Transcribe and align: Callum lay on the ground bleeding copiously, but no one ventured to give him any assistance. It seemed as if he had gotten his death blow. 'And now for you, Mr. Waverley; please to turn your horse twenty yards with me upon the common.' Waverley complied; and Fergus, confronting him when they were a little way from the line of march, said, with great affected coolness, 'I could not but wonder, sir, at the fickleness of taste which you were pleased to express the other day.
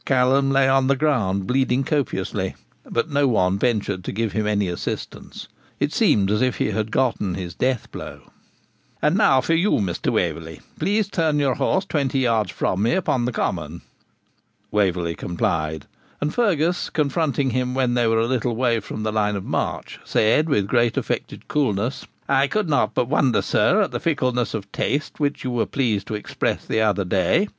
Callum 0.03 0.49
lay 0.49 0.67
on 0.67 0.87
the 0.87 0.95
ground 0.95 1.45
bleeding 1.45 1.83
copiously, 1.83 2.55
but 2.89 3.11
no 3.11 3.27
one 3.27 3.59
ventured 3.59 4.03
to 4.03 4.11
give 4.11 4.31
him 4.31 4.47
any 4.47 4.67
assistance. 4.67 5.47
It 5.79 5.93
seemed 5.93 6.31
as 6.31 6.41
if 6.41 6.57
he 6.57 6.71
had 6.71 6.89
gotten 6.89 7.35
his 7.35 7.53
death 7.53 7.91
blow. 7.91 8.21
'And 8.99 9.15
now 9.15 9.41
for 9.41 9.53
you, 9.53 9.73
Mr. 9.73 10.11
Waverley; 10.11 10.61
please 10.79 11.05
to 11.05 11.11
turn 11.11 11.37
your 11.37 11.53
horse 11.53 11.85
twenty 11.85 12.17
yards 12.17 12.59
with 12.59 12.79
me 12.79 12.93
upon 12.95 13.25
the 13.25 13.31
common.' 13.31 13.83
Waverley 14.71 15.13
complied; 15.13 15.85
and 16.19 16.33
Fergus, 16.33 16.89
confronting 16.89 17.51
him 17.51 17.75
when 17.75 17.93
they 17.93 18.07
were 18.07 18.19
a 18.21 18.25
little 18.25 18.55
way 18.55 18.79
from 18.79 19.03
the 19.03 19.11
line 19.13 19.35
of 19.35 19.45
march, 19.45 19.99
said, 20.03 20.49
with 20.49 20.65
great 20.65 20.97
affected 20.97 21.47
coolness, 21.47 22.07
'I 22.27 22.47
could 22.47 22.67
not 22.67 22.95
but 22.95 23.07
wonder, 23.07 23.43
sir, 23.43 23.83
at 23.83 23.91
the 23.91 23.99
fickleness 23.99 24.55
of 24.55 24.71
taste 24.71 25.19
which 25.19 25.43
you 25.43 25.51
were 25.51 25.67
pleased 25.67 26.07
to 26.07 26.15
express 26.15 26.65
the 26.65 26.81
other 26.81 27.05
day. 27.05 27.49